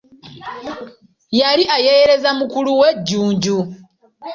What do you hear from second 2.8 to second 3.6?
Jjunju.